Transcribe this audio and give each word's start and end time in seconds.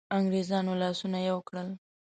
انګرېزانو 0.17 0.71
لاسونه 0.81 1.19
یو 1.29 1.37
کړل. 1.47 1.69